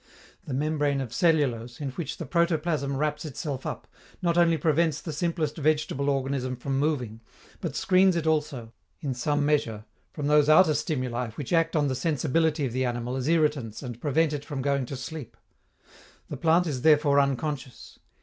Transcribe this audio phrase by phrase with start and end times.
[0.45, 3.87] The membrane of cellulose, in which the protoplasm wraps itself up,
[4.19, 7.21] not only prevents the simplest vegetable organism from moving,
[7.59, 11.93] but screens it also, in some measure, from those outer stimuli which act on the
[11.93, 15.37] sensibility of the animal as irritants and prevent it from going to sleep.
[16.31, 17.99] The plant is therefore unconscious.